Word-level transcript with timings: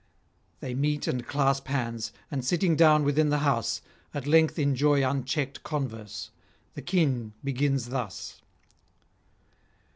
They 0.61 0.73
meet 0.73 1.05
and 1.05 1.27
clasp 1.27 1.67
hands, 1.67 2.11
and, 2.31 2.43
sitting 2.43 2.75
down 2.75 3.03
within 3.03 3.29
the 3.29 3.37
house, 3.45 3.83
at 4.15 4.25
length 4.25 4.57
enjoy 4.57 5.07
unchecked 5.07 5.61
converse. 5.61 6.31
The 6.73 6.81
King 6.81 7.33
begins 7.43 7.89
thus 7.89 8.41